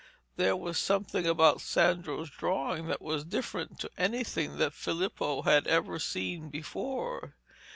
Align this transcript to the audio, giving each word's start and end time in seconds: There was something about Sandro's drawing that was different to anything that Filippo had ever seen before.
There 0.35 0.55
was 0.57 0.79
something 0.79 1.27
about 1.27 1.61
Sandro's 1.61 2.31
drawing 2.31 2.87
that 2.87 3.03
was 3.03 3.23
different 3.23 3.77
to 3.81 3.91
anything 3.99 4.57
that 4.57 4.73
Filippo 4.73 5.43
had 5.43 5.67
ever 5.67 5.99
seen 5.99 6.49
before. 6.49 7.35